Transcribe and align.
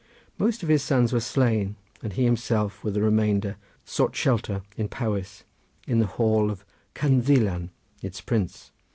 Most 0.39 0.63
of 0.63 0.69
his 0.69 0.81
sons 0.81 1.13
were 1.13 1.19
slain, 1.19 1.75
and 2.01 2.13
he 2.13 2.23
himself 2.23 2.83
with 2.83 2.95
the 2.95 3.03
remainder 3.03 3.57
sought 3.85 4.15
shelter 4.15 4.63
in 4.75 4.87
Powys 4.87 5.43
in 5.85 5.99
the 5.99 6.07
hall 6.17 6.49
of 6.49 6.65
Cynddylan 6.95 7.69
its 8.01 8.19
prince. 8.19 8.71